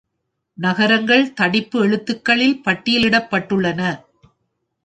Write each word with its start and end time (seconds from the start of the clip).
நகரங்கள் 0.57 1.33
தடிப்பு 1.33 1.79
எழுத்துக்களில் 1.79 2.61
பட்டியலிடப்பட்டுள்ளன. 2.65 3.81